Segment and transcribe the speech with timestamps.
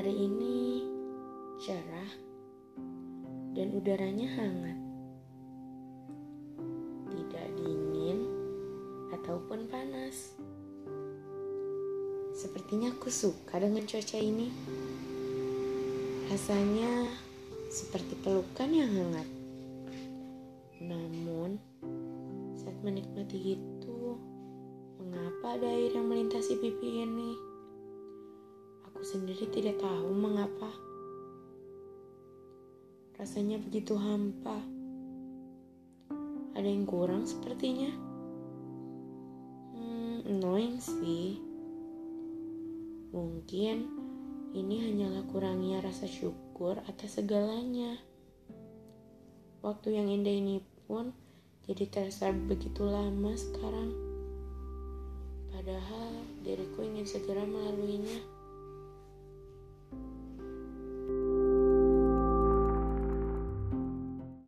[0.00, 0.80] Hari ini
[1.60, 2.12] cerah
[3.52, 4.80] dan udaranya hangat.
[7.12, 8.24] Tidak dingin
[9.12, 10.40] ataupun panas.
[12.32, 14.48] Sepertinya aku suka dengan cuaca ini.
[16.32, 17.04] Rasanya
[17.68, 19.28] seperti pelukan yang hangat.
[20.80, 21.60] Namun,
[22.56, 24.16] saat menikmati itu,
[24.96, 27.49] mengapa ada air yang melintasi pipi ini?
[29.00, 30.68] Aku sendiri tidak tahu mengapa.
[33.16, 34.60] Rasanya begitu hampa.
[36.52, 37.88] Ada yang kurang sepertinya.
[39.72, 41.40] Hmm, annoying sih.
[43.16, 43.88] Mungkin
[44.52, 47.96] ini hanyalah kurangnya rasa syukur atas segalanya.
[49.64, 51.16] Waktu yang indah ini pun
[51.64, 53.96] jadi terasa begitu lama sekarang.
[55.48, 58.39] Padahal diriku ingin segera melaluinya.